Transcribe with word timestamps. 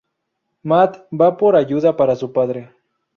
Matt 0.71 0.95
va 1.21 1.31
por 1.37 1.55
ayuda 1.55 1.95
para 1.95 2.15
su 2.15 2.33
padre. 2.33 2.71